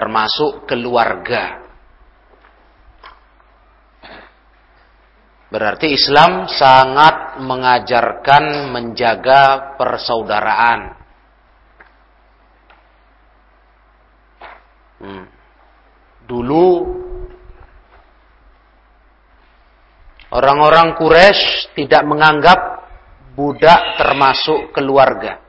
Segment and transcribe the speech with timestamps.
[0.00, 1.60] termasuk keluarga.
[5.52, 10.80] Berarti Islam sangat mengajarkan menjaga persaudaraan.
[15.04, 15.26] Hmm.
[16.24, 16.66] Dulu
[20.32, 22.60] orang-orang Quraisy tidak menganggap
[23.36, 25.44] budak termasuk keluarga,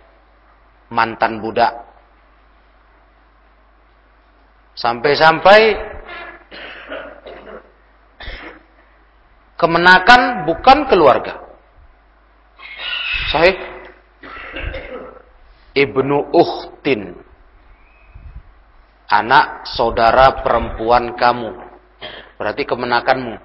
[0.91, 1.90] mantan budak.
[4.81, 5.77] Sampai-sampai
[9.61, 11.37] kemenakan bukan keluarga.
[13.29, 13.54] Sahih?
[15.77, 17.13] Ibnu Uhtin.
[19.05, 21.61] Anak saudara perempuan kamu.
[22.41, 23.37] Berarti kemenakanmu.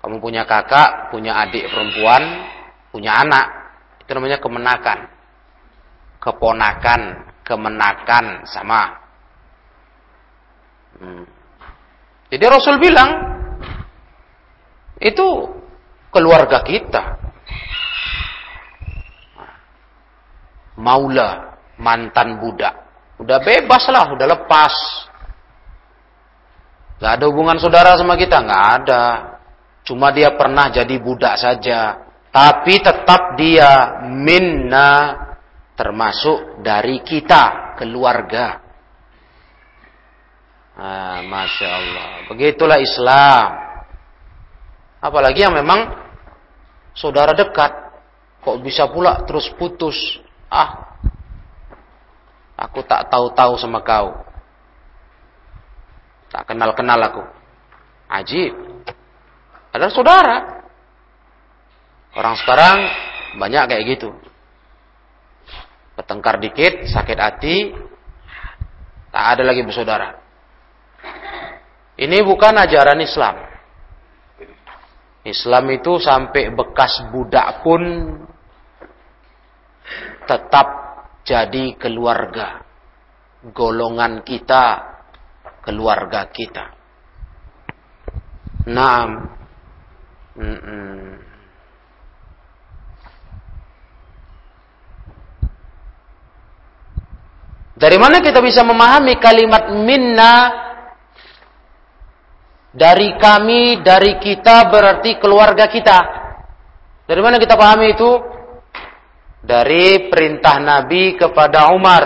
[0.00, 2.24] Kamu punya kakak, punya adik perempuan,
[2.88, 3.46] punya anak.
[4.00, 4.98] Itu namanya kemenakan.
[6.24, 7.00] Keponakan,
[7.44, 8.82] kemenakan sama.
[10.98, 11.24] Hmm.
[12.32, 13.10] Jadi Rasul bilang,
[14.98, 15.26] itu
[16.10, 17.02] keluarga kita.
[20.80, 22.74] Maula, mantan budak.
[23.22, 24.74] Udah bebas lah, udah lepas.
[26.98, 29.04] Gak ada hubungan saudara sama kita, gak ada.
[29.86, 32.00] Cuma dia pernah jadi budak saja.
[32.34, 35.22] Tapi tetap dia minna
[35.74, 38.62] termasuk dari kita, keluarga.
[40.74, 42.08] Ah, Masya Allah.
[42.30, 43.48] Begitulah Islam.
[44.98, 45.94] Apalagi yang memang
[46.96, 47.70] saudara dekat.
[48.42, 49.96] Kok bisa pula terus putus?
[50.50, 50.98] Ah,
[52.58, 54.12] aku tak tahu-tahu sama kau.
[56.34, 57.22] Tak kenal-kenal aku.
[58.10, 58.52] Ajib.
[59.70, 60.66] Ada saudara.
[62.14, 62.78] Orang sekarang
[63.38, 64.10] banyak kayak gitu.
[65.94, 67.56] Bertengkar dikit, sakit hati,
[69.14, 70.18] tak ada lagi bersaudara.
[71.94, 73.36] Ini bukan ajaran Islam.
[75.24, 77.82] Islam itu sampai bekas budak pun
[80.26, 80.66] tetap
[81.22, 82.66] jadi keluarga.
[83.54, 84.82] Golongan kita,
[85.62, 86.74] keluarga kita.
[88.66, 89.30] Naam.
[90.34, 91.23] Mm -mm.
[97.74, 100.64] Dari mana kita bisa memahami kalimat minna
[102.74, 105.98] dari kami, dari kita berarti keluarga kita.
[107.06, 108.10] Dari mana kita pahami itu?
[109.42, 112.04] Dari perintah Nabi kepada Umar.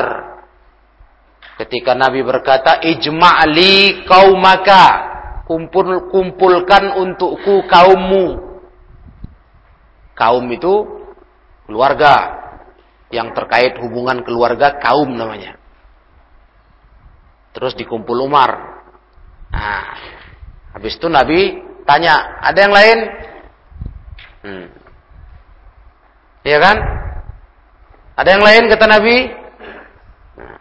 [1.61, 5.09] Ketika Nabi berkata, Ijma'li kaumaka.
[5.49, 8.61] Kumpul, kumpulkan untukku kaummu.
[10.17, 10.75] Kaum itu
[11.69, 12.37] keluarga.
[13.09, 15.58] Yang terkait hubungan keluarga kaum namanya.
[17.53, 18.81] Terus dikumpul Umar.
[19.49, 19.87] Nah,
[20.79, 22.99] Habis itu Nabi tanya, ada yang lain?
[24.47, 24.67] Hmm.
[26.47, 26.77] Iya kan?
[28.15, 29.17] Ada yang lain kata Nabi?
[30.39, 30.59] Nah.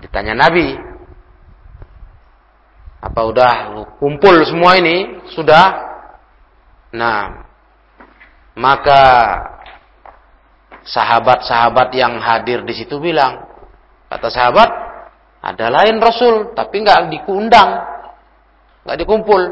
[0.00, 0.80] Ditanya Nabi,
[3.04, 3.52] apa udah
[4.00, 5.28] kumpul semua ini?
[5.36, 5.76] Sudah?
[6.96, 7.44] Nah,
[8.56, 9.02] maka
[10.88, 13.43] sahabat-sahabat yang hadir di situ bilang,
[14.14, 14.70] kata sahabat,
[15.42, 17.70] ada lain Rasul, tapi nggak diundang,
[18.86, 19.42] nggak dikumpul.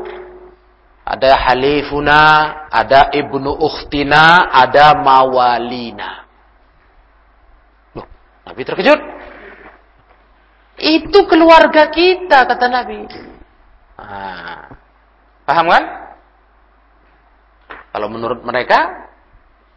[1.03, 2.23] Ada halifuna,
[2.71, 6.31] ada ibnu ukhtina, ada mawalina.
[7.99, 8.07] Loh,
[8.47, 9.01] Nabi terkejut.
[10.79, 13.03] Itu keluarga kita, kata Nabi.
[13.99, 14.71] Ah,
[15.43, 15.85] paham kan?
[17.93, 19.11] Kalau menurut mereka,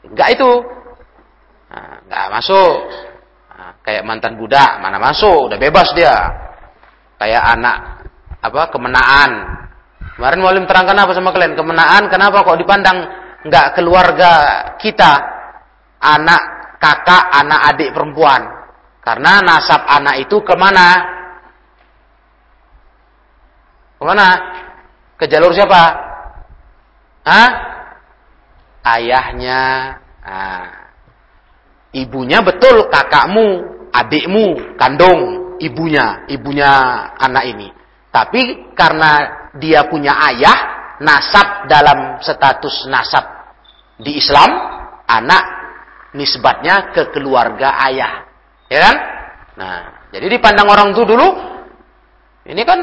[0.06, 0.52] enggak itu.
[1.74, 2.78] Nah, enggak masuk.
[3.56, 6.16] Nah, kayak mantan budak, mana masuk, udah bebas dia.
[7.16, 7.78] Kayak anak
[8.44, 9.32] apa kemenaan.
[10.20, 11.56] Kemarin Walim terangkan apa sama kalian?
[11.56, 12.98] Kemenaan kenapa kok dipandang
[13.48, 14.32] nggak keluarga
[14.76, 15.14] kita?
[16.04, 16.42] Anak
[16.84, 18.44] kakak, anak adik perempuan.
[19.00, 20.88] Karena nasab anak itu ke mana?
[23.96, 24.28] Ke mana?
[25.16, 25.82] Ke jalur siapa?
[27.24, 27.50] Hah?
[28.84, 29.62] Ayahnya.
[30.26, 30.85] Nah,
[31.96, 33.48] Ibunya betul kakakmu,
[33.96, 36.72] adikmu, kandung, ibunya, ibunya
[37.16, 37.72] anak ini.
[38.12, 39.12] Tapi karena
[39.56, 40.58] dia punya ayah,
[41.00, 43.24] nasab dalam status nasab
[44.00, 44.52] di Islam,
[45.08, 45.44] anak
[46.20, 48.28] nisbatnya ke keluarga ayah.
[48.68, 48.96] Ya kan?
[49.56, 49.80] Nah,
[50.12, 51.28] jadi dipandang orang itu dulu,
[52.44, 52.80] ini kan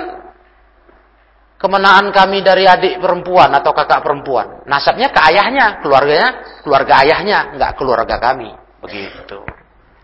[1.61, 4.65] kemenangan kami dari adik perempuan atau kakak perempuan.
[4.65, 6.29] Nasabnya ke ayahnya, keluarganya,
[6.65, 8.62] keluarga ayahnya, nggak keluarga kami.
[8.83, 9.39] Begitu.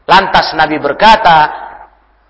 [0.07, 1.39] Lantas Nabi berkata,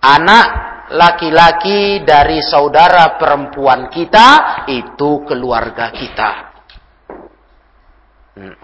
[0.00, 0.46] anak
[0.90, 6.30] laki-laki dari saudara perempuan kita itu keluarga kita.
[8.38, 8.56] Hmm.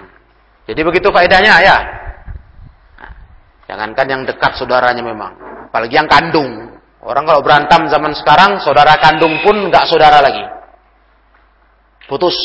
[0.65, 1.79] Jadi begitu faedahnya ya.
[3.69, 5.33] Jangankan yang dekat saudaranya memang,
[5.69, 6.81] apalagi yang kandung.
[7.05, 10.41] Orang kalau berantem zaman sekarang, saudara kandung pun nggak saudara lagi.
[12.09, 12.37] Putus.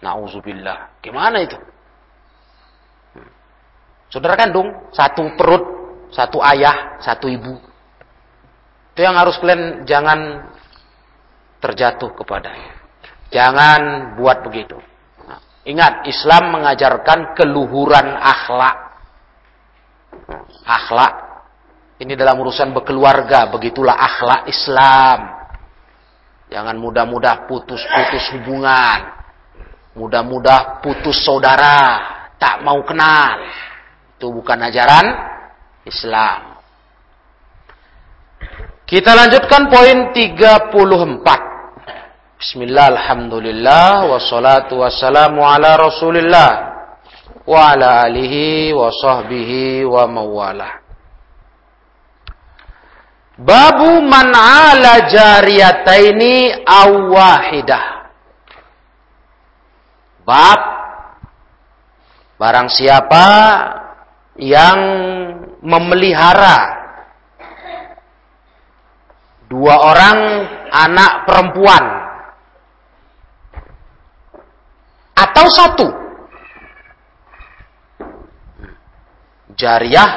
[0.00, 0.96] Nauzubillah.
[1.04, 1.56] Gimana itu?
[4.12, 5.64] Saudara kandung, satu perut,
[6.12, 7.56] satu ayah, satu ibu.
[8.92, 10.52] Itu yang harus kalian jangan
[11.64, 12.76] terjatuh kepadanya.
[13.32, 14.76] Jangan buat begitu.
[15.24, 18.92] Nah, ingat, Islam mengajarkan keluhuran akhlak
[20.66, 21.14] akhlak.
[22.02, 25.20] Ini dalam urusan berkeluarga, begitulah akhlak Islam.
[26.50, 29.22] Jangan mudah-mudah putus-putus hubungan.
[29.96, 32.00] Mudah-mudah putus saudara,
[32.36, 33.38] tak mau kenal.
[34.22, 35.02] Itu bukan ajaran
[35.82, 36.62] Islam.
[38.86, 42.38] Kita lanjutkan poin 34.
[42.38, 46.50] Bismillah, alhamdulillah, wassalatu wassalamu ala rasulillah
[47.42, 50.70] wa ala alihi wa sahbihi wa mawalah.
[53.42, 58.06] Babu man ala jariyataini aw wahidah.
[60.22, 60.60] Bab
[62.38, 63.26] barang siapa
[64.40, 64.78] yang
[65.60, 66.58] memelihara
[69.48, 70.18] dua orang
[70.72, 71.84] anak perempuan
[75.12, 75.88] atau satu
[79.52, 80.10] Jariyah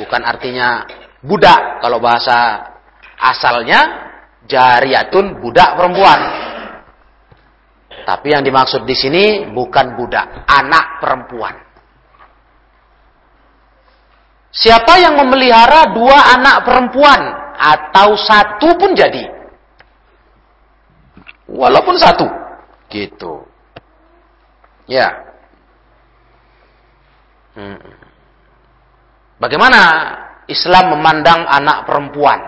[0.00, 0.82] bukan artinya
[1.22, 1.78] budak.
[1.84, 2.66] Kalau bahasa
[3.20, 4.10] asalnya
[4.48, 6.20] jariyatun budak perempuan.
[8.06, 11.65] Tapi yang dimaksud di sini bukan budak, anak perempuan.
[14.56, 17.20] Siapa yang memelihara dua anak perempuan
[17.60, 19.28] atau satu pun jadi.
[21.44, 22.24] Walaupun satu.
[22.88, 23.44] Gitu.
[24.88, 25.12] Ya.
[27.52, 27.84] Hmm.
[29.36, 29.80] Bagaimana
[30.48, 32.40] Islam memandang anak perempuan?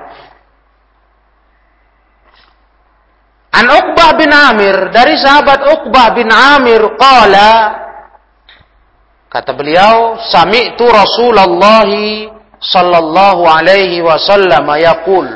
[3.53, 7.88] An Uqbah bin Amir dari sahabat Uqbah bin Amir qala
[9.29, 11.89] kata beliau sami'tu Rasulullah
[12.59, 15.29] sallallahu alaihi wasallam yaqul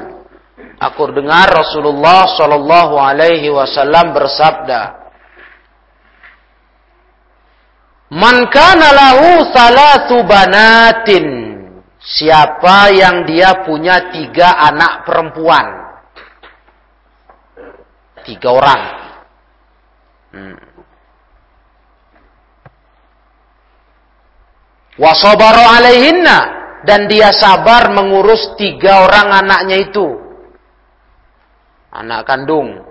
[0.81, 5.03] aku dengar Rasulullah sallallahu alaihi wasallam bersabda
[8.13, 11.27] Man kana lahu salatu banatin.
[11.97, 15.67] Siapa yang dia punya tiga anak perempuan.
[18.29, 18.83] Tiga orang.
[20.37, 20.72] Hmm.
[24.97, 26.61] Wasobaro alaihinna.
[26.83, 30.19] Dan dia sabar mengurus tiga orang anaknya itu.
[31.95, 32.83] Anak kandung.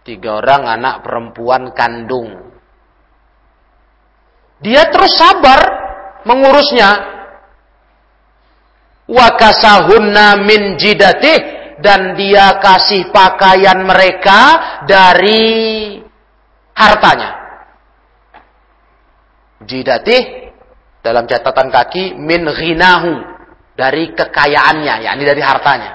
[0.00, 2.56] Tiga orang anak perempuan kandung.
[4.64, 5.60] Dia terus sabar
[6.24, 6.90] mengurusnya.
[9.12, 11.38] Wa kasahunna min jidatih
[11.84, 14.40] dan dia kasih pakaian mereka
[14.88, 15.98] dari
[16.72, 17.41] hartanya.
[19.66, 20.52] Jidatih
[21.02, 23.12] dalam catatan kaki min ghinahu
[23.74, 25.92] dari kekayaannya, yakni dari hartanya.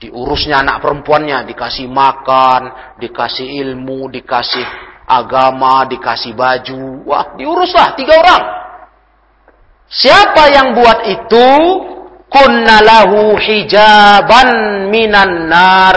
[0.00, 4.64] Diurusnya anak perempuannya, dikasih makan, dikasih ilmu, dikasih
[5.04, 7.04] agama, dikasih baju.
[7.04, 8.42] Wah, diuruslah tiga orang.
[9.92, 11.48] Siapa yang buat itu?
[12.30, 14.48] Kunnalahu hijaban
[14.88, 15.96] minan nar.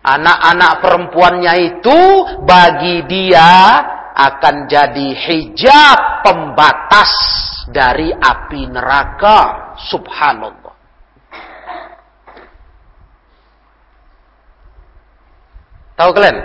[0.00, 2.00] Anak-anak perempuannya itu
[2.48, 3.84] bagi dia
[4.20, 7.12] akan jadi hijab pembatas
[7.72, 9.72] dari api neraka.
[9.88, 10.76] Subhanallah.
[15.96, 16.38] Tahu kalian?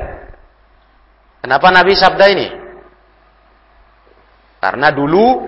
[1.44, 2.48] Kenapa Nabi sabda ini?
[4.60, 5.48] Karena dulu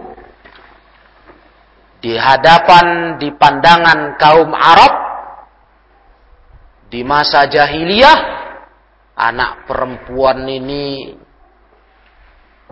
[1.98, 4.94] di hadapan di pandangan kaum Arab
[6.88, 8.20] di masa jahiliyah
[9.18, 11.18] anak perempuan ini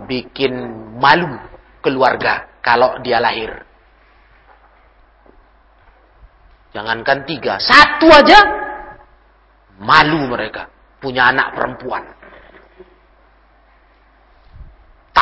[0.04, 0.52] bikin
[1.00, 1.40] malu
[1.80, 3.64] keluarga kalau dia lahir.
[6.76, 8.40] Jangankan tiga, satu aja
[9.80, 10.68] malu mereka
[11.00, 12.04] punya anak perempuan.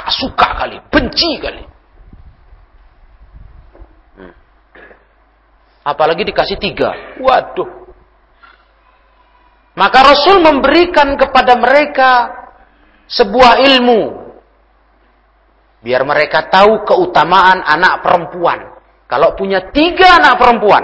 [0.03, 1.63] tak suka kali, benci kali.
[4.19, 4.35] Hmm.
[5.87, 6.91] Apalagi dikasih tiga.
[7.23, 7.87] Waduh.
[9.79, 12.11] Maka Rasul memberikan kepada mereka
[13.07, 14.22] sebuah ilmu.
[15.83, 18.71] Biar mereka tahu keutamaan anak perempuan.
[19.11, 20.83] Kalau punya tiga anak perempuan,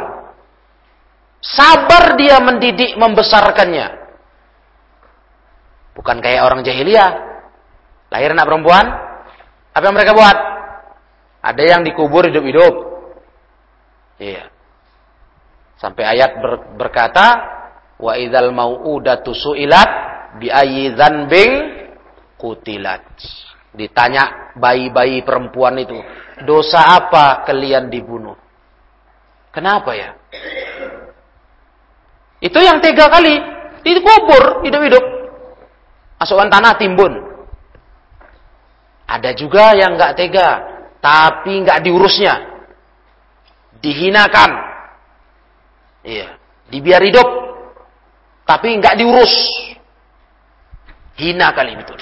[1.39, 3.95] sabar dia mendidik membesarkannya.
[5.95, 7.11] Bukan kayak orang jahiliyah.
[8.11, 8.85] Lahir anak perempuan,
[9.71, 10.37] apa yang mereka buat?
[11.39, 12.73] Ada yang dikubur hidup-hidup.
[14.19, 14.51] Iya.
[15.79, 17.27] Sampai ayat ber, berkata,
[17.95, 19.91] wa idzal mau'udatu su'ilat
[20.43, 21.51] bi ayyi dzanbin
[22.35, 23.07] kutilat.
[23.79, 25.95] Ditanya bayi-bayi perempuan itu,
[26.43, 28.35] dosa apa kalian dibunuh?
[29.55, 30.19] Kenapa ya?
[32.43, 33.39] Itu yang tiga kali
[33.87, 35.05] dikubur hidup-hidup.
[36.19, 37.23] Masukkan tanah timbun.
[39.07, 40.49] Ada juga yang nggak tega,
[40.99, 42.35] tapi nggak diurusnya.
[43.79, 44.51] Dihinakan.
[46.03, 46.35] Iya,
[46.67, 47.27] dibiar hidup,
[48.43, 49.31] tapi nggak diurus.
[51.15, 51.99] Hina kali betul.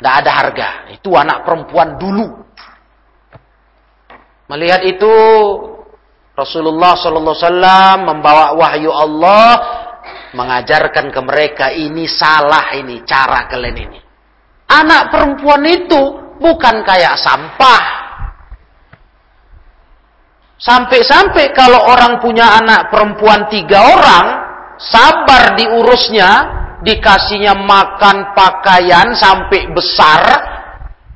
[0.00, 0.68] Tidak ada harga.
[0.96, 2.40] Itu anak perempuan dulu.
[4.48, 5.14] Melihat itu
[6.32, 9.52] Rasulullah Wasallam membawa wahyu Allah
[10.32, 14.00] mengajarkan ke mereka ini salah ini cara kalian ini.
[14.72, 16.00] Anak perempuan itu
[16.40, 17.84] bukan kayak sampah.
[20.56, 24.24] Sampai-sampai kalau orang punya anak perempuan tiga orang,
[24.80, 30.22] sabar diurusnya, dikasihnya makan pakaian sampai besar,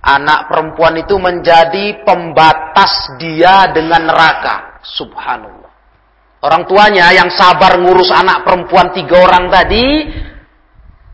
[0.05, 4.81] anak perempuan itu menjadi pembatas dia dengan neraka.
[4.85, 5.73] Subhanallah.
[6.45, 9.85] Orang tuanya yang sabar ngurus anak perempuan tiga orang tadi,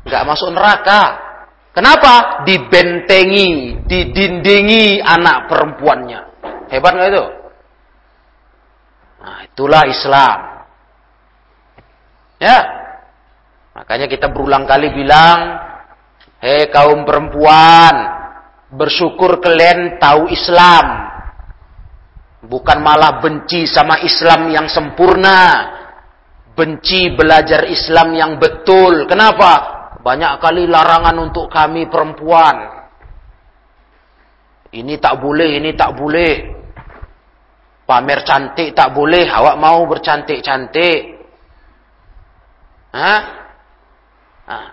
[0.03, 1.31] nggak masuk neraka.
[1.71, 2.43] Kenapa?
[2.43, 6.21] Dibentengi, didindingi anak perempuannya.
[6.67, 7.27] Hebat nggak itu?
[9.23, 10.39] Nah, itulah Islam.
[12.43, 12.80] Ya,
[13.81, 15.57] Makanya kita berulang kali bilang,
[16.45, 17.95] hei kaum perempuan,
[18.77, 21.09] bersyukur kalian tahu Islam.
[22.45, 25.41] Bukan malah benci sama Islam yang sempurna.
[26.53, 29.09] Benci belajar Islam yang betul.
[29.09, 29.81] Kenapa?
[30.05, 32.85] Banyak kali larangan untuk kami perempuan.
[34.77, 36.33] Ini tak boleh, ini tak boleh.
[37.89, 41.01] Pamer cantik tak boleh, awak mau bercantik-cantik.
[42.93, 43.40] Hah?
[44.51, 44.67] Nah,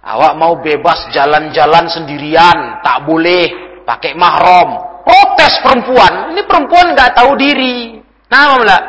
[0.00, 5.04] awak mau bebas jalan-jalan sendirian, tak boleh pakai mahram.
[5.04, 8.00] Protes perempuan, ini perempuan nggak tahu diri.
[8.32, 8.82] Nah, malah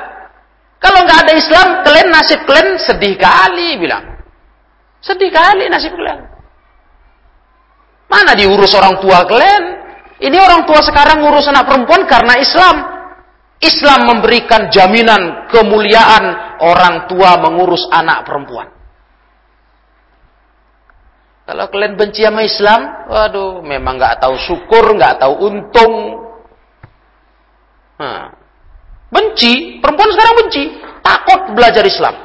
[0.79, 4.01] kalau nggak ada Islam, kalian nasib kalian sedih kali bilang.
[5.03, 6.19] Sedih kali nasib kalian.
[8.09, 9.63] Mana diurus orang tua kalian?
[10.21, 12.75] Ini orang tua sekarang ngurus anak perempuan karena Islam.
[13.61, 18.80] Islam memberikan jaminan kemuliaan orang tua mengurus anak perempuan.
[21.51, 26.24] Kalau kalian benci sama Islam, waduh, memang nggak tahu syukur, nggak tahu untung.
[28.00, 28.31] Nah,
[29.12, 30.63] benci, perempuan sekarang benci,
[31.03, 32.15] takut belajar Islam.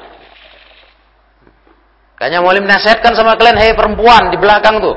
[2.15, 4.95] Kayaknya mau menasihatkan sama kalian, hei perempuan di belakang tuh.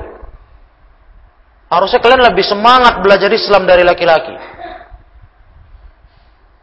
[1.73, 4.37] Harusnya kalian lebih semangat belajar Islam dari laki-laki.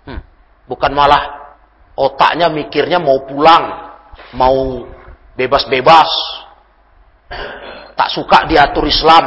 [0.06, 0.22] Hmm,
[0.70, 1.50] bukan malah
[1.98, 3.90] otaknya mikirnya mau pulang,
[4.38, 4.86] mau
[5.34, 6.45] bebas-bebas,
[7.96, 9.24] tak suka diatur Islam.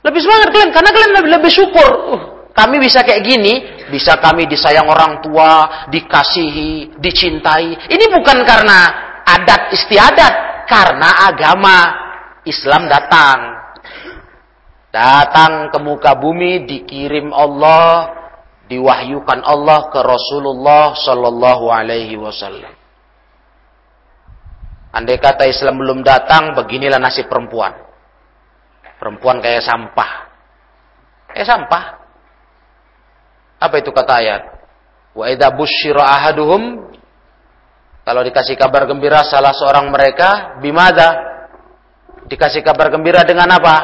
[0.00, 1.88] Lebih semangat kalian karena kalian lebih, lebih syukur.
[2.08, 2.22] Uh,
[2.56, 3.62] kami bisa kayak gini,
[3.92, 7.88] bisa kami disayang orang tua, dikasihi, dicintai.
[7.88, 8.78] Ini bukan karena
[9.24, 10.34] adat istiadat,
[10.66, 11.76] karena agama
[12.48, 13.60] Islam datang.
[14.90, 18.10] Datang ke muka bumi dikirim Allah,
[18.66, 22.79] diwahyukan Allah ke Rasulullah sallallahu alaihi wasallam.
[24.90, 27.70] Andai kata Islam belum datang, beginilah nasib perempuan.
[28.98, 30.10] Perempuan kayak sampah.
[31.30, 31.84] Kayak sampah.
[33.62, 34.42] Apa itu kata ayat?
[35.14, 36.90] Wa idza busyira ahaduhum
[38.10, 41.30] kalau dikasih kabar gembira salah seorang mereka bimada?
[42.26, 43.76] Dikasih kabar gembira dengan apa?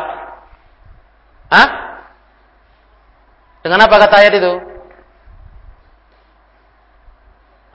[1.51, 1.69] Hah?
[3.63, 4.55] Dengan apa kata ayat itu?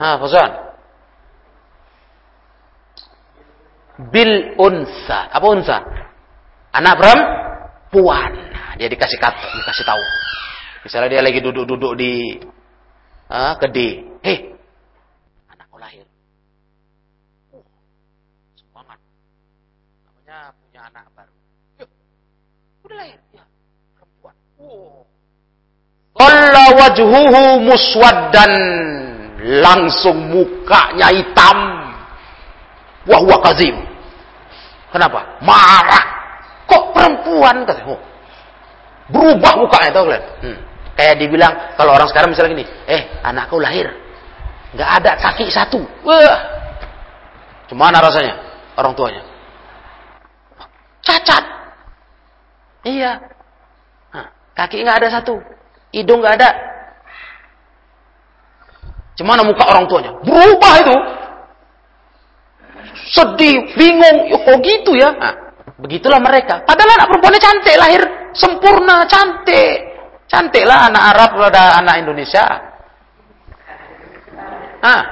[0.00, 0.50] Hah, Fuzan?
[3.98, 5.28] Bil unsa.
[5.28, 5.78] Apa unsa?
[6.72, 8.32] Anak perempuan.
[8.80, 10.02] Dia dikasih kata, dikasih tahu.
[10.82, 12.40] Misalnya dia lagi duduk-duduk di
[13.30, 14.02] uh, kedi.
[14.24, 14.56] Hei,
[15.52, 16.08] anakku lahir.
[17.52, 17.62] Uh,
[18.58, 18.98] semangat.
[20.02, 21.34] Namanya punya anak baru.
[21.84, 21.90] Yuk,
[22.88, 23.18] udah lahir.
[23.30, 23.44] Ya,
[23.94, 24.34] perempuan.
[24.58, 25.04] Wow.
[26.16, 28.52] Qalla wajhuhu muswaddan.
[29.42, 31.81] Langsung mukanya hitam.
[33.06, 33.74] Wahwa kazim.
[34.92, 35.40] Kenapa?
[35.42, 36.04] Marah.
[36.68, 37.66] Kok perempuan?
[37.66, 38.00] Kata, oh.
[39.10, 40.24] Berubah mukanya tahu kalian.
[40.40, 40.58] Hmm.
[40.92, 43.88] Kayak dibilang kalau orang sekarang misalnya gini, "Eh, anak kau lahir
[44.76, 46.40] nggak ada kaki satu." Wah.
[47.66, 48.36] Gimana rasanya
[48.76, 49.22] orang tuanya?
[51.02, 51.44] Cacat.
[52.84, 53.18] Iya.
[54.12, 55.40] Nah, kaki nggak ada satu,
[55.90, 56.50] hidung nggak ada.
[59.16, 60.12] Gimana muka orang tuanya?
[60.24, 60.96] Berubah itu.
[63.10, 65.10] Sedih, bingung, ya, kok gitu ya?
[65.10, 65.34] Nah,
[65.82, 66.62] begitulah mereka.
[66.62, 68.02] Padahal anak perempuannya cantik, lahir
[68.36, 69.90] sempurna, cantik.
[70.30, 72.44] Cantik lah anak Arab pada anak Indonesia.
[74.80, 75.02] Ah.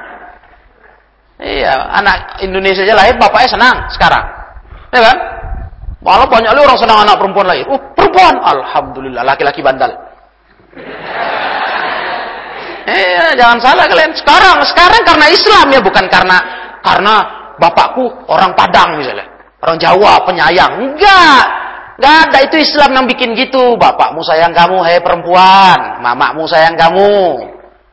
[1.41, 4.25] Iya, anak Indonesia aja lahir bapaknya senang sekarang.
[4.93, 5.17] Ya kan?
[6.01, 7.65] Malah banyak orang senang anak perempuan lahir.
[7.69, 8.37] Oh, perempuan.
[8.41, 9.93] Alhamdulillah, laki-laki bandal.
[12.89, 14.13] Eh, jangan salah kalian.
[14.17, 16.39] Sekarang, sekarang karena Islam ya, bukan karena
[16.81, 17.15] karena
[17.61, 19.29] bapakku orang Padang misalnya.
[19.61, 20.73] Orang Jawa penyayang.
[20.81, 21.45] Enggak.
[22.01, 23.77] Enggak ada itu Islam yang bikin gitu.
[23.77, 26.01] Bapakmu sayang kamu, hei perempuan.
[26.01, 27.13] Mamakmu sayang kamu.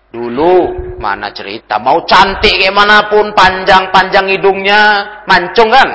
[0.07, 0.55] Dulu
[0.97, 5.85] mana cerita mau cantik kayak mana pun, panjang-panjang hidungnya, mancung kan?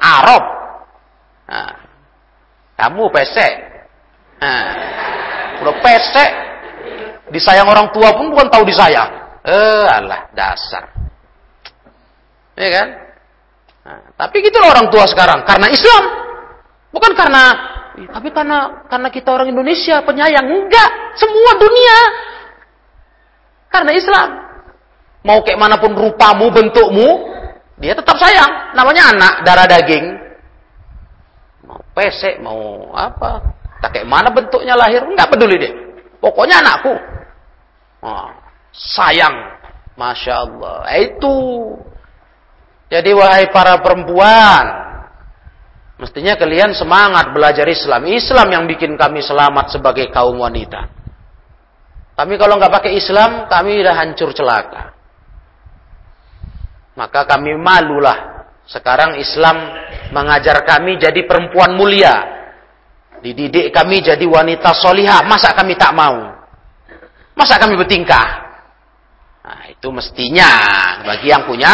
[0.00, 0.42] Arab.
[1.44, 1.72] Nah,
[2.80, 3.52] kamu pesek.
[4.40, 4.66] Nah,
[5.60, 6.30] udah pesek.
[7.30, 9.08] Disayang orang tua pun bukan tahu disayang.
[9.44, 10.88] Eh, alah dasar.
[12.54, 12.88] Ya kan?
[13.84, 16.04] Nah, tapi gitulah orang tua sekarang karena Islam.
[16.94, 20.46] Bukan karena tapi karena karena kita orang Indonesia penyayang.
[20.46, 21.98] Enggak, semua dunia.
[23.70, 24.28] Karena Islam.
[25.24, 27.08] Mau kayak mana pun rupamu, bentukmu,
[27.78, 28.76] dia tetap sayang.
[28.76, 30.04] Namanya anak, darah daging.
[31.64, 33.40] Mau pesek, mau apa.
[33.80, 35.72] Tak kayak mana bentuknya lahir, enggak peduli dia.
[36.18, 36.94] Pokoknya anakku.
[38.04, 38.28] Oh,
[38.74, 39.32] sayang.
[39.94, 40.82] Masya Allah.
[40.98, 41.34] Itu
[42.92, 44.64] jadi wahai para perempuan,
[45.96, 48.04] mestinya kalian semangat belajar Islam.
[48.10, 50.92] Islam yang bikin kami selamat sebagai kaum wanita.
[52.14, 54.94] Kami kalau nggak pakai Islam, kami udah hancur celaka.
[56.94, 58.46] Maka kami malulah.
[58.64, 59.60] Sekarang Islam
[60.14, 62.32] mengajar kami jadi perempuan mulia.
[63.18, 65.26] Dididik kami jadi wanita solihah.
[65.26, 66.38] Masa kami tak mau?
[67.34, 68.46] Masa kami bertingkah?
[69.44, 70.48] Nah, itu mestinya
[71.02, 71.72] bagi yang punya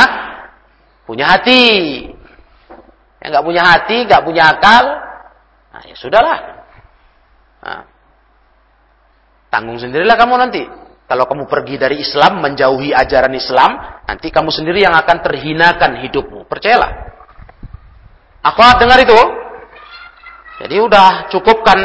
[1.10, 2.06] punya hati.
[3.18, 4.84] Yang nggak punya hati, nggak punya akal,
[5.74, 6.38] nah ya sudahlah.
[7.60, 7.82] Nah,
[9.50, 10.62] tanggung sendirilah kamu nanti.
[11.10, 16.46] Kalau kamu pergi dari Islam, menjauhi ajaran Islam, nanti kamu sendiri yang akan terhinakan hidupmu.
[16.46, 16.90] Percayalah.
[18.46, 19.18] Akhwat dengar itu?
[20.62, 21.78] Jadi udah cukupkan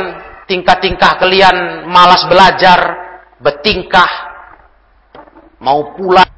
[0.46, 2.80] tingkah-tingkah kalian malas belajar,
[3.42, 4.08] bertingkah,
[5.58, 6.30] mau pulang.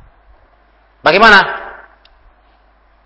[1.04, 1.66] Bagaimana?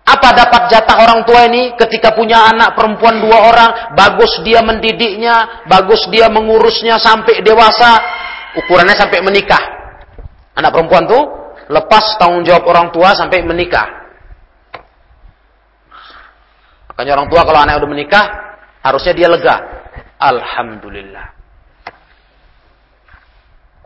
[0.02, 5.62] Apa dapat jatah orang tua ini ketika punya anak perempuan dua orang, bagus dia mendidiknya,
[5.70, 8.02] bagus dia mengurusnya sampai dewasa,
[8.58, 9.62] ukurannya sampai menikah.
[10.58, 11.22] Anak perempuan tuh
[11.70, 13.86] lepas tanggung jawab orang tua sampai menikah.
[16.90, 18.24] Makanya orang tua kalau anak udah menikah,
[18.82, 19.56] harusnya dia lega.
[20.18, 21.26] Alhamdulillah.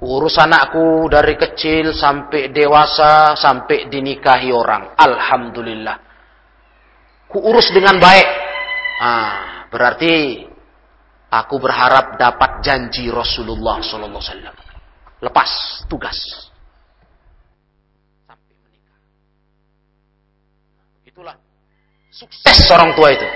[0.00, 4.96] Urus anakku dari kecil sampai dewasa, sampai dinikahi orang.
[4.96, 6.05] Alhamdulillah
[7.30, 8.28] kuurus dengan baik.
[8.96, 10.44] Ah, berarti
[11.30, 14.56] aku berharap dapat janji Rasulullah sallallahu alaihi wasallam.
[15.20, 15.50] Lepas
[15.90, 16.18] tugas.
[21.04, 21.36] Itulah
[22.12, 23.28] sukses orang tua itu.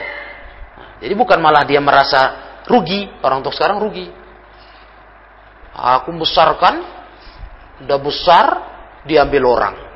[1.01, 2.21] Jadi bukan malah dia merasa
[2.69, 4.09] rugi, orang tua sekarang rugi.
[5.73, 6.85] Aku besarkan,
[7.89, 8.47] udah besar,
[9.09, 9.90] diambil orang.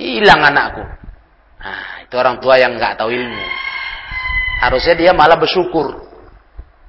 [0.00, 0.80] Hilang anakku.
[1.60, 3.44] Nah, itu orang tua yang nggak tahu ilmu.
[4.64, 6.08] Harusnya dia malah bersyukur.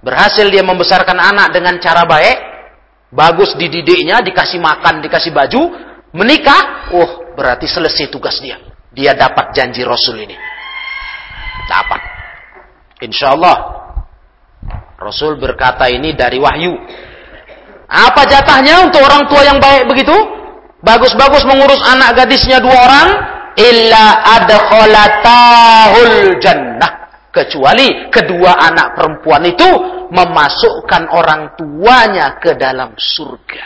[0.02, 2.38] Berhasil dia membesarkan anak dengan cara baik,
[3.14, 5.62] bagus dididiknya, dikasih makan, dikasih baju,
[6.16, 8.58] menikah, oh berarti selesai tugas dia.
[8.92, 10.36] Dia dapat janji Rasul ini.
[11.70, 12.02] Dapat.
[13.06, 13.58] Insya Allah.
[15.00, 16.76] Rasul berkata ini dari wahyu.
[17.92, 20.14] Apa jatahnya untuk orang tua yang baik begitu?
[20.82, 23.10] Bagus-bagus mengurus anak gadisnya dua orang
[23.58, 24.06] illa
[24.42, 26.92] adkhalatahul jannah.
[27.32, 29.70] Kecuali kedua anak perempuan itu
[30.12, 33.66] memasukkan orang tuanya ke dalam surga.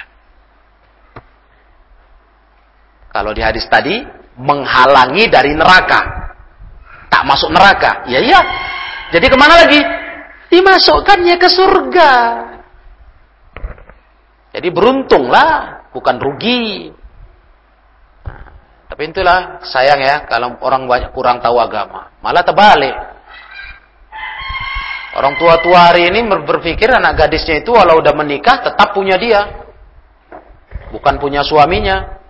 [3.09, 4.05] Kalau di hadis tadi
[4.37, 5.97] menghalangi dari neraka.
[7.09, 8.05] Tak masuk neraka.
[8.05, 8.37] Ya iya.
[9.09, 9.81] Jadi ke mana lagi?
[10.53, 12.11] Dimasukkannya ke surga.
[14.53, 16.93] Jadi beruntunglah bukan rugi
[18.95, 22.15] tapi itulah sayang ya kalau orang banyak kurang tahu agama.
[22.23, 22.95] Malah terbalik.
[25.19, 29.67] Orang tua-tua hari ini berpikir anak gadisnya itu walau udah menikah tetap punya dia.
[30.95, 32.23] Bukan punya suaminya.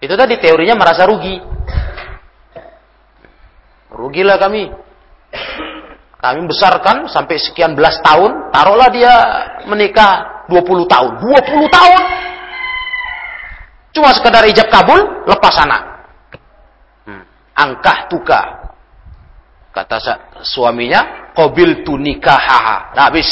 [0.00, 1.44] Itu tadi teorinya merasa rugi.
[3.92, 4.64] Rugilah kami.
[6.24, 9.12] Kami besarkan sampai sekian belas tahun, taruhlah dia
[9.68, 11.20] menikah 20 tahun.
[11.20, 12.02] 20 tahun.
[13.92, 15.87] Cuma sekedar ijab kabul, lepas anak.
[17.58, 18.42] Angkah tuka.
[19.74, 19.98] Kata
[20.46, 22.98] suaminya, Qabil tu nikahaha.
[22.98, 23.30] Nah, habis.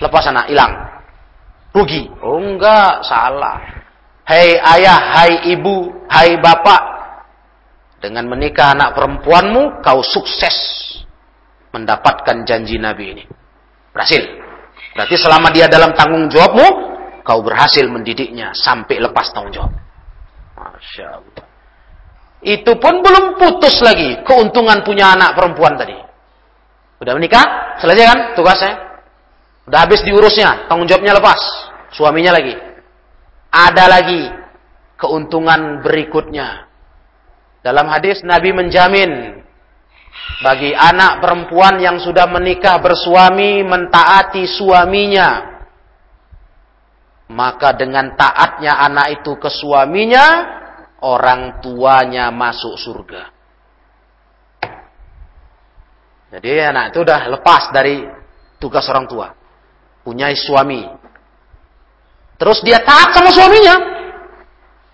[0.00, 0.72] Lepas anak, hilang.
[1.76, 2.08] Rugi.
[2.24, 3.60] Oh enggak, salah.
[4.24, 6.82] Hei ayah, hai ibu, hai bapak.
[8.00, 10.56] Dengan menikah anak perempuanmu, kau sukses
[11.76, 13.24] mendapatkan janji Nabi ini.
[13.92, 14.24] Berhasil.
[14.96, 16.68] Berarti selama dia dalam tanggung jawabmu,
[17.20, 19.72] kau berhasil mendidiknya sampai lepas tanggung jawab.
[20.56, 21.45] Masya Allah.
[22.44, 25.96] Itu pun belum putus lagi keuntungan punya anak perempuan tadi.
[27.00, 27.76] Udah menikah?
[27.80, 28.72] Selesai kan tugasnya?
[29.66, 31.40] Udah habis diurusnya, tanggung jawabnya lepas.
[31.92, 32.54] Suaminya lagi.
[33.50, 34.22] Ada lagi
[35.00, 36.68] keuntungan berikutnya.
[37.64, 39.42] Dalam hadis Nabi menjamin
[40.40, 45.56] bagi anak perempuan yang sudah menikah bersuami mentaati suaminya.
[47.26, 50.26] Maka dengan taatnya anak itu ke suaminya,
[51.06, 53.30] orang tuanya masuk surga.
[56.26, 58.02] Jadi anak itu udah lepas dari
[58.58, 59.30] tugas orang tua.
[60.02, 60.82] Punya suami.
[62.36, 63.74] Terus dia taat sama suaminya.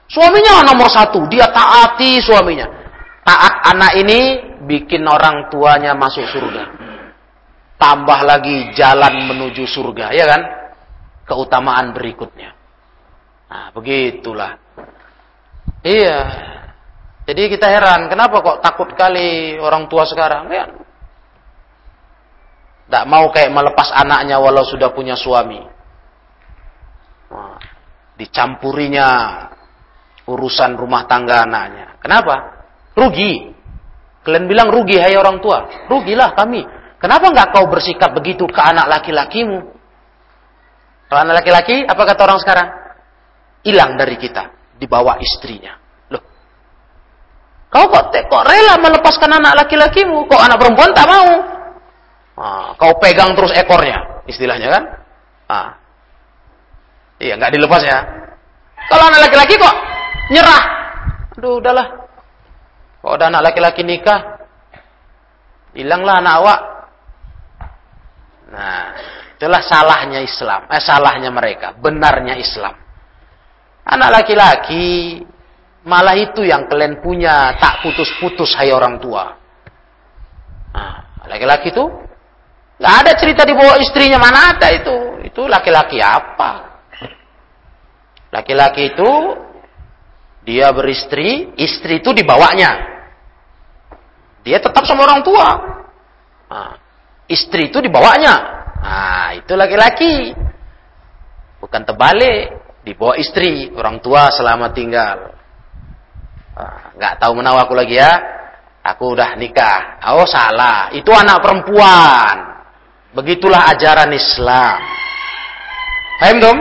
[0.06, 1.24] Suaminya nomor satu.
[1.32, 2.68] Dia taati suaminya.
[3.24, 4.20] Taat anak ini
[4.68, 6.64] bikin orang tuanya masuk surga.
[7.80, 10.12] Tambah lagi jalan menuju surga.
[10.14, 10.42] Ya kan?
[11.26, 12.54] Keutamaan berikutnya.
[13.48, 14.60] Nah begitulah.
[15.82, 16.18] Iya.
[17.26, 18.10] Jadi kita heran.
[18.10, 20.50] Kenapa kok takut kali orang tua sekarang?
[20.50, 20.66] Ya,
[22.92, 25.64] tidak mau kayak melepas anaknya walau sudah punya suami.
[27.32, 27.56] Nah,
[28.20, 29.08] dicampurinya
[30.28, 31.96] urusan rumah tangga anaknya.
[32.04, 32.68] Kenapa?
[32.92, 33.48] Rugi.
[34.20, 35.88] Kalian bilang rugi hai orang tua.
[35.88, 36.68] Rugilah kami.
[37.00, 39.72] Kenapa nggak kau bersikap begitu ke anak laki-lakimu?
[41.08, 42.68] Kalau anak laki-laki, apa kata orang sekarang?
[43.64, 44.52] Hilang dari kita.
[44.82, 45.78] Dibawa istrinya.
[46.10, 46.22] Loh.
[47.70, 50.26] Kau kok, kok rela melepaskan anak laki-lakimu?
[50.26, 51.30] Kok anak perempuan tak mau?
[52.34, 54.84] Ah, kau pegang terus ekornya, istilahnya kan?
[55.46, 55.68] Ah.
[57.22, 58.02] Iya, nggak dilepas ya.
[58.90, 59.74] Kalau anak laki-laki kok
[60.34, 60.64] nyerah.
[61.38, 61.86] Aduh, udahlah.
[62.98, 64.42] Kalau ada anak laki-laki nikah,
[65.78, 66.60] hilanglah anak awak.
[68.50, 68.84] Nah,
[69.38, 70.66] itulah salahnya Islam.
[70.66, 71.78] Eh, salahnya mereka.
[71.78, 72.81] Benarnya Islam.
[73.92, 75.20] Anak laki-laki,
[75.84, 79.36] malah itu yang kalian punya, tak putus-putus hai orang tua.
[80.72, 81.84] Nah, laki-laki itu
[82.82, 85.22] Gak ada cerita di bawah istrinya, mana ada itu.
[85.22, 86.82] Itu laki-laki apa?
[88.34, 89.10] Laki-laki itu,
[90.42, 92.90] dia beristri, istri itu dibawanya.
[94.42, 95.48] Dia tetap sama orang tua.
[96.50, 96.74] Nah,
[97.30, 98.34] istri itu dibawanya.
[98.82, 100.34] Nah, itu laki-laki.
[101.62, 102.61] Bukan terbalik.
[102.82, 105.38] Dibawa istri, orang tua selama tinggal.
[106.52, 108.12] Nah, nggak tahu menawa aku lagi ya.
[108.82, 110.02] Aku udah nikah.
[110.10, 110.90] Oh salah.
[110.90, 112.36] Itu anak perempuan.
[113.14, 114.78] Begitulah ajaran Islam.
[116.18, 116.58] Paham dong?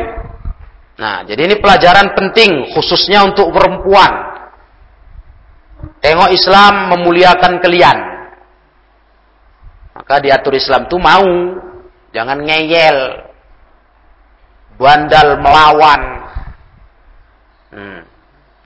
[1.01, 4.09] Nah, jadi ini pelajaran penting khususnya untuk perempuan.
[6.01, 7.97] Tengok Islam memuliakan kalian.
[9.97, 11.29] Maka diatur Islam itu mau.
[12.13, 12.97] Jangan ngeyel.
[14.77, 16.01] Bandal melawan.
[17.71, 18.03] Hmm.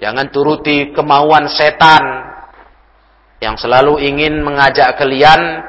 [0.01, 2.03] Jangan turuti kemauan setan.
[3.39, 5.61] Yang selalu ingin mengajak kalian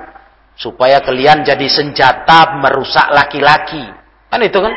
[0.57, 3.85] supaya kalian jadi senjata merusak laki-laki.
[4.33, 4.73] Kan itu kan?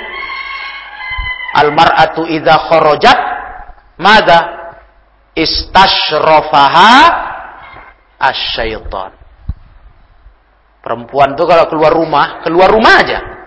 [1.49, 3.19] Almar'atu idza kharajat
[3.97, 4.39] mada
[5.33, 6.93] istashrafaha
[8.19, 9.11] asyaiton.
[10.79, 13.38] Perempuan tuh kalau keluar rumah, keluar rumah aja.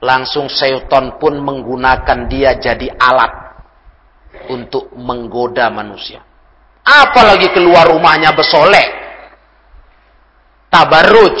[0.00, 3.32] Langsung syaiton pun menggunakan dia jadi alat
[4.48, 6.24] untuk menggoda manusia.
[6.80, 8.88] Apalagi keluar rumahnya besolek,
[10.72, 11.36] tabarruj.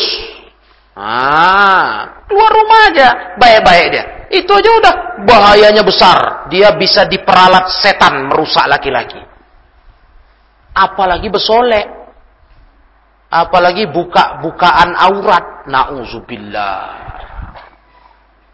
[0.92, 3.08] Ah, keluar rumah aja,
[3.40, 4.04] baik-baik dia.
[4.30, 4.94] Itu aja udah
[5.24, 6.46] bahayanya besar.
[6.52, 9.18] Dia bisa diperalat setan merusak laki-laki.
[10.76, 11.88] Apalagi besolek.
[13.26, 15.66] Apalagi buka-bukaan aurat.
[15.66, 16.99] Nauzubillah.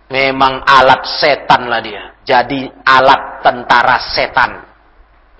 [0.06, 2.14] Memang alat setan lah dia.
[2.22, 4.62] Jadi alat tentara setan.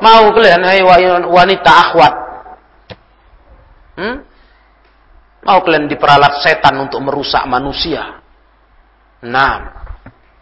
[0.03, 0.61] Mau kalian,
[1.31, 2.15] wanita akhwat?
[3.97, 4.17] Hmm?
[5.47, 8.19] Mau kalian diperalat setan untuk merusak manusia.
[9.23, 9.55] Nah,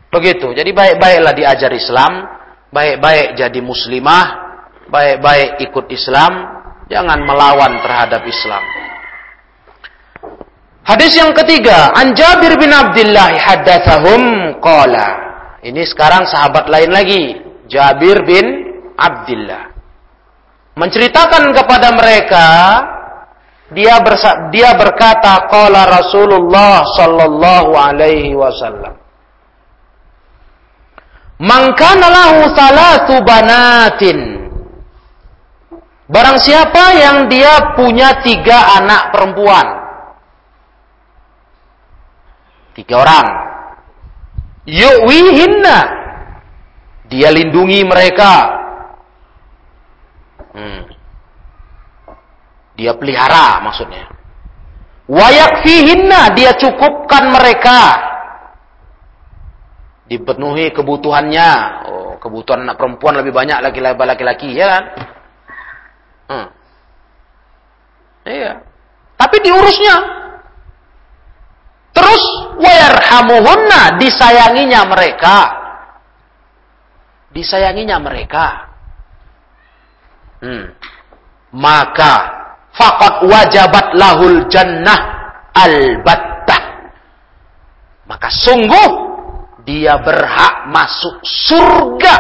[0.09, 0.51] begitu.
[0.57, 2.25] Jadi baik-baiklah diajar Islam,
[2.73, 4.27] baik-baik jadi muslimah,
[4.89, 6.33] baik-baik ikut Islam,
[6.89, 8.65] jangan melawan terhadap Islam.
[10.85, 14.21] Hadis yang ketiga, An Jabir bin Abdullah haddatsahum
[14.61, 15.09] qala.
[15.65, 17.41] Ini sekarang sahabat lain lagi,
[17.73, 18.45] Jabir bin
[18.93, 19.73] Abdullah.
[20.77, 22.47] Menceritakan kepada mereka
[23.73, 29.01] dia bersa dia berkata qala Rasulullah sallallahu alaihi wasallam
[31.41, 34.19] Man kana lahu salatu banatin
[36.05, 39.84] Barang siapa yang dia punya tiga anak perempuan
[42.75, 43.27] Tiga orang
[44.67, 45.79] Yu'wihinna
[47.07, 48.33] Dia lindungi mereka
[50.55, 50.95] hmm.
[52.75, 54.11] Dia pelihara maksudnya.
[55.07, 57.81] Wayakfihinna dia cukupkan mereka.
[60.11, 61.51] Dipenuhi kebutuhannya.
[61.89, 64.85] Oh, kebutuhan anak perempuan lebih banyak laki-laki ya kan?
[66.25, 66.47] Hmm.
[68.27, 68.53] Iya.
[69.21, 70.24] Tapi diurusnya.
[72.15, 72.31] Terus
[72.63, 75.37] wayarhamuhunna disayanginya mereka.
[77.35, 78.71] Disayanginya mereka.
[80.39, 80.71] Hmm.
[81.59, 82.15] Maka
[82.71, 85.27] faqad wajabat lahul jannah
[85.59, 86.63] albattah.
[88.07, 88.91] Maka sungguh
[89.67, 92.15] dia berhak masuk surga.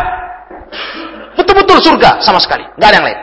[1.38, 3.20] Betul-betul surga sama sekali, nggak ada yang lain.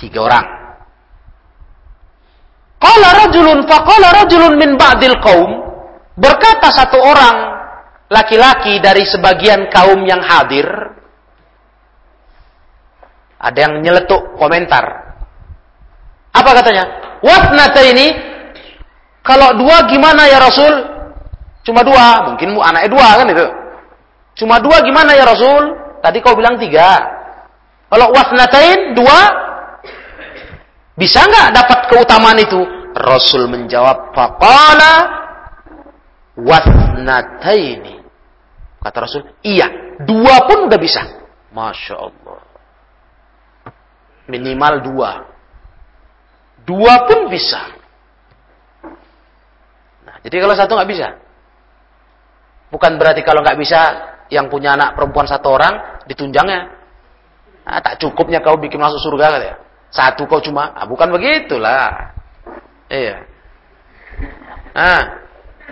[0.00, 0.59] Tiga orang.
[2.80, 5.50] Qala rajulun faqala rajulun min ba'dil qaum
[6.16, 7.36] berkata satu orang
[8.08, 10.66] laki-laki dari sebagian kaum yang hadir
[13.40, 14.84] ada yang nyeletuk komentar.
[16.36, 16.84] Apa katanya?
[17.24, 18.12] Wasnata ini
[19.24, 20.72] kalau dua gimana ya Rasul?
[21.64, 23.46] Cuma dua, mungkin anaknya dua kan itu.
[24.44, 25.76] Cuma dua gimana ya Rasul?
[26.00, 26.96] Tadi kau bilang tiga.
[27.92, 29.18] Kalau wasnatain dua,
[31.00, 32.60] bisa nggak dapat keutamaan itu?
[32.92, 34.94] Rasul menjawab, faqala
[36.36, 38.04] wasnataini.
[38.84, 41.00] Kata Rasul, iya, dua pun udah bisa.
[41.56, 42.40] Masya Allah.
[44.28, 45.10] Minimal dua.
[46.68, 47.60] Dua pun bisa.
[50.04, 51.08] Nah, jadi kalau satu nggak bisa.
[52.70, 53.80] Bukan berarti kalau nggak bisa
[54.30, 56.60] yang punya anak perempuan satu orang ditunjangnya.
[57.66, 59.56] Nah, tak cukupnya kau bikin masuk surga kan ya.
[59.90, 62.14] Satu kau cuma, ah, bukan begitulah.
[62.86, 63.26] Iya.
[64.70, 65.02] Nah,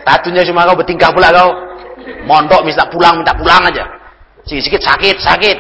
[0.03, 1.51] satunya cuma kau bertingkah pula kau.
[2.27, 3.85] Mondok minta pulang, minta pulang aja.
[4.43, 5.59] Sedikit sakit, sakit.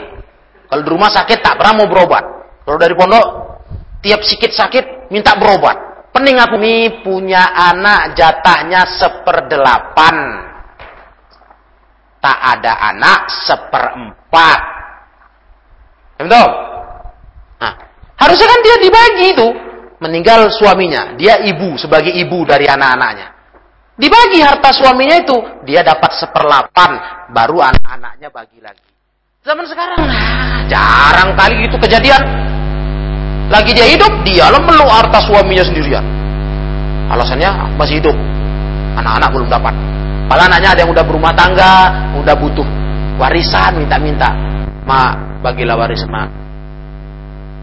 [0.68, 2.24] Kalau di rumah sakit tak pernah mau berobat.
[2.66, 3.26] Kalau dari pondok,
[4.04, 5.88] tiap sikit sakit, minta berobat.
[6.12, 10.16] Pening aku nih punya anak jatahnya seperdelapan.
[12.18, 14.60] Tak ada anak seperempat.
[16.18, 16.48] Betul?
[17.62, 17.74] Nah,
[18.18, 19.48] harusnya kan dia dibagi itu.
[19.98, 21.18] Meninggal suaminya.
[21.18, 23.34] Dia ibu sebagai ibu dari anak-anaknya.
[23.98, 25.34] Dibagi harta suaminya itu.
[25.66, 26.90] Dia dapat seperlapan.
[27.34, 28.86] Baru anak-anaknya bagi lagi.
[29.42, 32.20] Zaman sekarang, nah, jarang kali itu kejadian.
[33.48, 36.04] Lagi dia hidup, dia meluk harta suaminya sendirian.
[37.08, 38.14] Alasannya masih hidup.
[38.98, 39.74] Anak-anak belum dapat.
[40.28, 41.74] Padahal anaknya ada yang udah berumah tangga,
[42.20, 42.68] udah butuh
[43.16, 44.28] warisan, minta-minta.
[44.84, 46.28] Ma, bagilah warisan.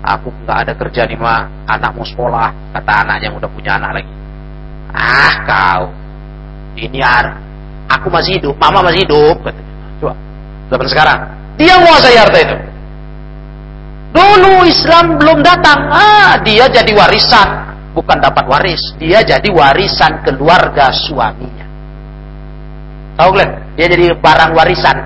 [0.05, 1.49] Aku nggak ada kerja nih, ma.
[1.65, 2.77] Anak mau sekolah.
[2.77, 4.13] Kata anaknya yang udah punya anak lagi.
[4.93, 5.83] Ah, kau.
[6.77, 7.25] Ini ar.
[7.99, 9.41] Aku masih hidup, mama masih hidup.
[9.97, 10.13] Coba.
[10.69, 11.19] Zaman sekarang.
[11.55, 12.57] Dia menguasai harta itu.
[14.15, 17.47] Dulu Islam belum datang, ah dia jadi warisan,
[17.91, 21.67] bukan dapat waris, dia jadi warisan keluarga suaminya.
[23.19, 23.51] Tahu kalian?
[23.75, 24.97] Dia jadi barang warisan,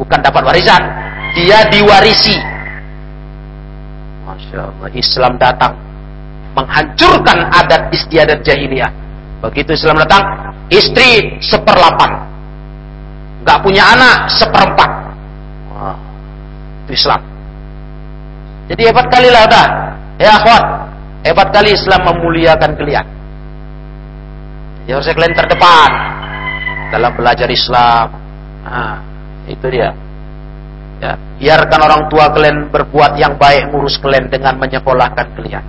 [0.00, 0.80] bukan dapat warisan,
[1.36, 2.51] dia diwarisi.
[4.32, 5.76] Masya Allah, Islam datang
[6.56, 8.88] menghancurkan adat istiadat jahiliyah.
[9.44, 10.22] Begitu Islam datang,
[10.72, 12.10] istri seperlapan,
[13.44, 14.90] nggak punya anak seperempat.
[15.74, 15.96] Wah,
[16.86, 17.20] itu Islam.
[18.72, 19.66] Jadi hebat kali lah dah.
[20.16, 20.64] Ya akhwat,
[21.28, 23.06] hebat kali Islam memuliakan kalian.
[24.88, 25.90] Ya harusnya kalian terdepan
[26.94, 28.06] dalam belajar Islam.
[28.62, 28.96] Nah,
[29.50, 29.90] itu dia.
[31.02, 35.64] Ya, biarkan orang tua kalian berbuat yang baik ngurus kalian dengan menyekolahkan kalian.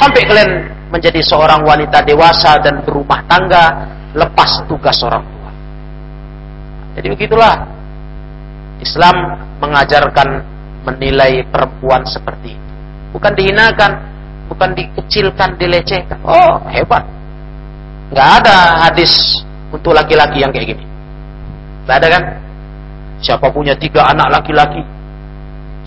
[0.00, 3.84] Sampai kalian menjadi seorang wanita dewasa dan berumah tangga
[4.16, 5.50] lepas tugas orang tua.
[6.96, 7.52] Jadi begitulah
[8.80, 10.28] Islam mengajarkan
[10.88, 12.64] menilai perempuan seperti itu.
[13.12, 13.92] bukan dihinakan,
[14.52, 16.20] bukan dikecilkan, dilecehkan.
[16.24, 17.04] Oh, hebat.
[18.12, 20.84] Nggak ada hadis untuk laki-laki yang kayak gini.
[21.84, 22.24] Nggak ada kan?
[23.20, 24.84] Siapa punya tiga anak laki-laki,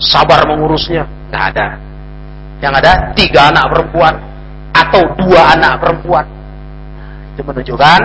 [0.02, 1.06] sabar mengurusnya?
[1.30, 1.66] Nggak ada.
[2.60, 4.14] Yang ada tiga anak perempuan
[4.74, 6.26] atau dua anak perempuan.
[7.34, 8.00] Itu menunjukkan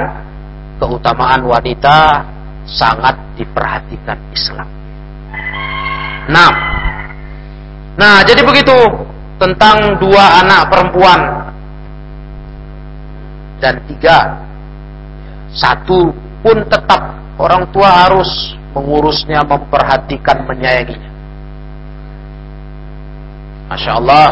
[0.80, 2.24] keutamaan wanita
[2.66, 4.70] sangat diperhatikan Islam.
[6.26, 6.54] Nah,
[7.98, 8.74] nah jadi begitu
[9.38, 11.22] tentang dua anak perempuan
[13.62, 14.36] dan tiga,
[15.54, 16.12] satu
[16.42, 17.02] pun tetap
[17.38, 21.12] orang tua harus mengurusnya, memperhatikan, menyayanginya.
[23.72, 24.28] Masya Allah,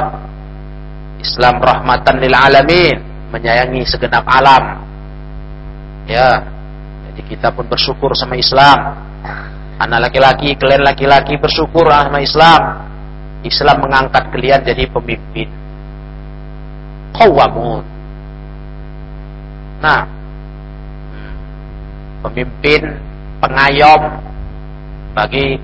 [1.23, 2.97] Islam rahmatan lil alamin,
[3.31, 4.83] menyayangi segenap alam.
[6.05, 6.43] Ya,
[7.09, 8.99] jadi kita pun bersyukur sama Islam.
[9.79, 12.61] Anak laki-laki, kalian laki-laki bersyukur sama Islam.
[13.47, 15.49] Islam mengangkat kalian jadi pemimpin.
[17.15, 17.83] Qawamun.
[19.83, 20.07] Nah,
[22.23, 22.95] pemimpin,
[23.43, 24.32] pengayom
[25.13, 25.57] bagi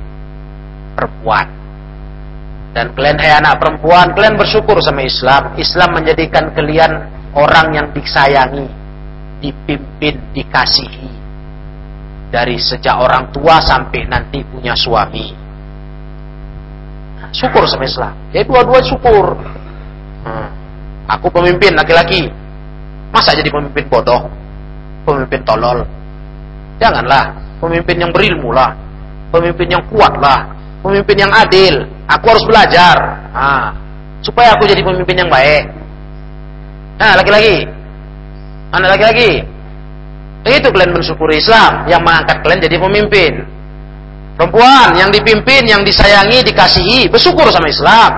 [0.95, 1.47] perempuan.
[2.69, 5.57] Dan kalian hai anak perempuan, kalian bersyukur sama Islam.
[5.57, 6.91] Islam menjadikan kalian
[7.33, 8.69] orang yang disayangi,
[9.41, 11.09] dipimpin, dikasihi
[12.29, 15.33] dari sejak orang tua sampai nanti punya suami.
[17.33, 18.13] Syukur sama Islam.
[18.33, 19.37] Ya dua-dua syukur.
[20.25, 20.49] Hmm.
[21.09, 22.29] Aku pemimpin laki-laki.
[23.09, 24.29] Masa jadi pemimpin bodoh?
[25.05, 25.85] Pemimpin tolol?
[26.77, 27.33] Janganlah.
[27.61, 28.73] Pemimpin yang berilmu lah.
[29.29, 30.49] Pemimpin yang kuat lah.
[30.81, 31.85] Pemimpin yang adil.
[32.09, 32.97] Aku harus belajar.
[33.29, 33.73] Nah,
[34.25, 35.69] supaya aku jadi pemimpin yang baik.
[36.99, 37.63] Nah, laki-laki.
[38.73, 39.45] Anak laki-laki.
[40.49, 43.33] Itu kalian mensyukuri Islam yang mengangkat kalian jadi pemimpin.
[44.39, 48.11] Perempuan yang dipimpin, yang disayangi, dikasihi, bersyukur sama Islam.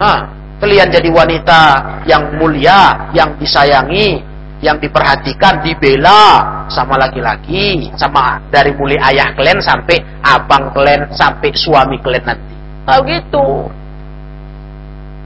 [0.00, 0.18] Nah,
[0.56, 1.62] kalian jadi wanita
[2.08, 4.24] yang mulia, yang disayangi,
[4.62, 6.38] yang diperhatikan, dibela
[6.70, 12.54] sama laki-laki, sama dari mulai ayah kalian sampai abang kalian, sampai suami kalian nanti.
[12.86, 13.46] Tahu gitu.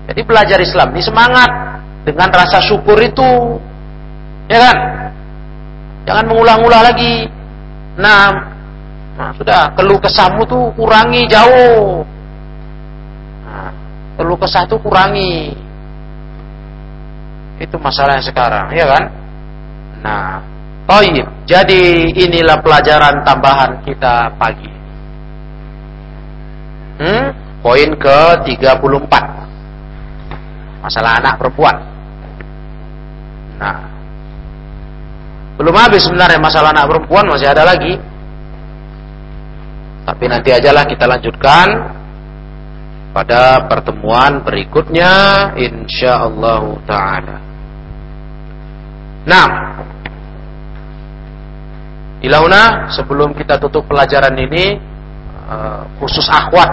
[0.09, 1.51] Jadi belajar Islam ini semangat
[2.09, 3.61] dengan rasa syukur itu.
[4.49, 4.77] Ya kan?
[6.09, 7.29] Jangan mengulang-ulang lagi.
[8.01, 8.33] Nah,
[9.21, 12.09] nah sudah keluh kesahmu tuh kurangi jauh.
[13.45, 13.71] Nah,
[14.17, 15.53] keluh kesah tuh kurangi.
[17.61, 19.26] Itu masalahnya sekarang, ya kan?
[20.07, 20.39] Nah,
[20.87, 21.27] Taib.
[21.51, 24.71] Jadi inilah pelajaran tambahan kita pagi.
[27.03, 27.27] Hmm?
[27.59, 29.15] Poin ke-34.
[30.87, 31.77] Masalah anak perempuan.
[33.59, 33.79] Nah,
[35.59, 37.99] belum habis sebenarnya masalah anak perempuan masih ada lagi.
[40.07, 41.67] Tapi nanti ajalah kita lanjutkan
[43.11, 45.11] pada pertemuan berikutnya
[45.59, 47.37] insyaallah taala.
[49.27, 49.76] Nah,
[52.25, 54.81] Ilauna sebelum kita tutup pelajaran ini
[55.47, 56.65] eh, khusus akhwat